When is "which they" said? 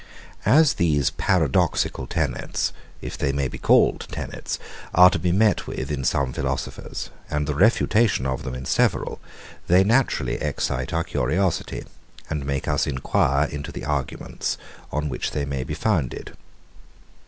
15.07-15.45